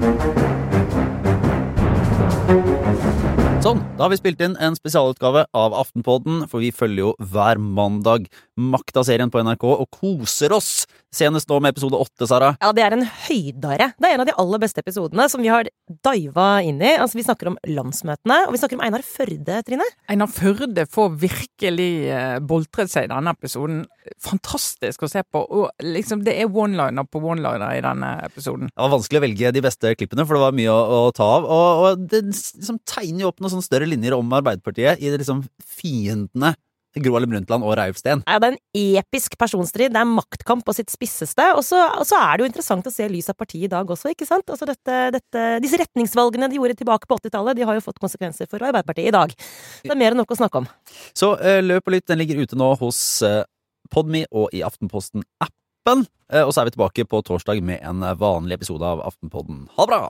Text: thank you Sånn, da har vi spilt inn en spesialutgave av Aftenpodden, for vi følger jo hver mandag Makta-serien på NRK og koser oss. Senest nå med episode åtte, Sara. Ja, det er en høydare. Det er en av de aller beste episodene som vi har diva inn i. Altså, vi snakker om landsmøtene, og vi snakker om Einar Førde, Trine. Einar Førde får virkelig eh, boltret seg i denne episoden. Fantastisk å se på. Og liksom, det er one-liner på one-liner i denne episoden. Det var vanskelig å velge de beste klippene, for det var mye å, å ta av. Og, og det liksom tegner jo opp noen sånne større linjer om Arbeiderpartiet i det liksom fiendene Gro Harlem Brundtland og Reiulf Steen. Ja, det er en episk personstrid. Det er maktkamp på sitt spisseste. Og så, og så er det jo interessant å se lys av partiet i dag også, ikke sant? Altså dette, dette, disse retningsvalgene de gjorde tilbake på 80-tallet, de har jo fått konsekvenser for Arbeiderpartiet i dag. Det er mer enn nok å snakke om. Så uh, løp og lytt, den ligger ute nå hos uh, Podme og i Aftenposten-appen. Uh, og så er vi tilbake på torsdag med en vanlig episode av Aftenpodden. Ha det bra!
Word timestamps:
thank 0.00 0.24
you 2.84 2.89
Sånn, 3.60 3.82
da 3.98 4.06
har 4.06 4.08
vi 4.08 4.16
spilt 4.16 4.40
inn 4.40 4.54
en 4.56 4.72
spesialutgave 4.72 5.42
av 5.52 5.74
Aftenpodden, 5.76 6.46
for 6.48 6.64
vi 6.64 6.70
følger 6.72 7.02
jo 7.02 7.10
hver 7.20 7.58
mandag 7.60 8.30
Makta-serien 8.60 9.28
på 9.32 9.42
NRK 9.44 9.66
og 9.68 9.86
koser 9.92 10.54
oss. 10.56 10.86
Senest 11.12 11.48
nå 11.50 11.58
med 11.60 11.74
episode 11.74 11.98
åtte, 11.98 12.24
Sara. 12.30 12.52
Ja, 12.62 12.70
det 12.76 12.84
er 12.84 12.94
en 12.94 13.04
høydare. 13.04 13.90
Det 13.98 14.06
er 14.08 14.14
en 14.14 14.22
av 14.22 14.28
de 14.28 14.34
aller 14.38 14.60
beste 14.62 14.80
episodene 14.80 15.26
som 15.28 15.42
vi 15.42 15.50
har 15.50 15.68
diva 16.06 16.46
inn 16.64 16.78
i. 16.80 16.92
Altså, 16.94 17.18
vi 17.18 17.24
snakker 17.26 17.50
om 17.50 17.58
landsmøtene, 17.66 18.36
og 18.46 18.54
vi 18.54 18.60
snakker 18.62 18.78
om 18.78 18.84
Einar 18.86 19.04
Førde, 19.04 19.58
Trine. 19.66 19.88
Einar 20.12 20.30
Førde 20.30 20.86
får 20.88 21.16
virkelig 21.24 21.90
eh, 22.14 22.36
boltret 22.40 22.92
seg 22.92 23.08
i 23.08 23.12
denne 23.12 23.34
episoden. 23.36 23.82
Fantastisk 24.22 25.04
å 25.04 25.10
se 25.10 25.24
på. 25.26 25.42
Og 25.42 25.84
liksom, 25.84 26.22
det 26.24 26.36
er 26.38 26.48
one-liner 26.48 27.08
på 27.10 27.20
one-liner 27.20 27.76
i 27.76 27.84
denne 27.84 28.12
episoden. 28.28 28.70
Det 28.70 28.84
var 28.86 28.94
vanskelig 28.94 29.20
å 29.20 29.24
velge 29.26 29.54
de 29.56 29.64
beste 29.66 29.94
klippene, 29.98 30.24
for 30.28 30.38
det 30.38 30.44
var 30.46 30.58
mye 30.62 30.72
å, 30.72 31.02
å 31.10 31.14
ta 31.16 31.28
av. 31.40 31.48
Og, 31.50 31.84
og 31.90 32.08
det 32.12 32.22
liksom 32.30 32.80
tegner 32.88 33.26
jo 33.26 33.32
opp 33.34 33.42
noen 33.50 33.58
sånne 33.58 33.68
større 33.68 33.88
linjer 33.90 34.16
om 34.16 34.36
Arbeiderpartiet 34.40 35.02
i 35.02 35.10
det 35.10 35.20
liksom 35.22 35.44
fiendene 35.78 36.54
Gro 36.98 37.14
Harlem 37.14 37.30
Brundtland 37.30 37.62
og 37.62 37.76
Reiulf 37.78 38.00
Steen. 38.00 38.22
Ja, 38.26 38.40
det 38.42 38.48
er 38.48 38.56
en 38.56 38.98
episk 38.98 39.36
personstrid. 39.38 39.92
Det 39.94 40.00
er 40.00 40.08
maktkamp 40.08 40.64
på 40.66 40.74
sitt 40.74 40.90
spisseste. 40.90 41.44
Og 41.54 41.62
så, 41.66 41.78
og 42.00 42.02
så 42.08 42.18
er 42.18 42.32
det 42.34 42.42
jo 42.42 42.48
interessant 42.50 42.88
å 42.88 42.92
se 42.92 43.06
lys 43.10 43.30
av 43.30 43.38
partiet 43.38 43.68
i 43.68 43.70
dag 43.70 43.90
også, 43.94 44.10
ikke 44.10 44.26
sant? 44.26 44.50
Altså 44.50 44.66
dette, 44.68 44.96
dette, 45.14 45.44
disse 45.62 45.78
retningsvalgene 45.78 46.48
de 46.50 46.58
gjorde 46.58 46.80
tilbake 46.80 47.06
på 47.06 47.20
80-tallet, 47.20 47.60
de 47.60 47.68
har 47.68 47.78
jo 47.78 47.84
fått 47.84 48.00
konsekvenser 48.02 48.50
for 48.50 48.58
Arbeiderpartiet 48.66 49.12
i 49.12 49.14
dag. 49.14 49.34
Det 49.84 49.94
er 49.94 50.00
mer 50.00 50.16
enn 50.16 50.22
nok 50.24 50.34
å 50.34 50.40
snakke 50.40 50.64
om. 50.64 50.66
Så 51.14 51.36
uh, 51.38 51.60
løp 51.62 51.86
og 51.86 51.94
lytt, 51.94 52.08
den 52.10 52.22
ligger 52.22 52.42
ute 52.42 52.58
nå 52.58 52.72
hos 52.82 52.98
uh, 53.22 53.44
Podme 53.94 54.24
og 54.34 54.50
i 54.56 54.64
Aftenposten-appen. 54.66 56.08
Uh, 56.26 56.42
og 56.42 56.50
så 56.50 56.64
er 56.64 56.70
vi 56.70 56.74
tilbake 56.74 57.06
på 57.06 57.22
torsdag 57.26 57.62
med 57.62 57.86
en 57.86 58.02
vanlig 58.18 58.58
episode 58.58 58.86
av 58.86 59.04
Aftenpodden. 59.06 59.68
Ha 59.78 59.86
det 59.86 59.94
bra! 59.94 60.02